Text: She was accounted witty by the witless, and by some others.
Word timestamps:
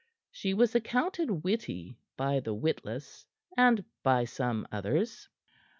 She 0.31 0.55
was 0.55 0.73
accounted 0.73 1.29
witty 1.43 1.99
by 2.17 2.39
the 2.39 2.55
witless, 2.55 3.27
and 3.55 3.85
by 4.01 4.25
some 4.25 4.67
others. 4.71 5.29